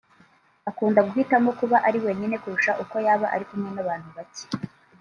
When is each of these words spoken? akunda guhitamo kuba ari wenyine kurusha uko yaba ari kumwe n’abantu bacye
akunda 0.69 0.99
guhitamo 1.07 1.49
kuba 1.59 1.77
ari 1.87 1.99
wenyine 2.05 2.35
kurusha 2.41 2.71
uko 2.83 2.95
yaba 3.05 3.27
ari 3.35 3.43
kumwe 3.49 3.69
n’abantu 3.73 4.09
bacye 4.15 4.45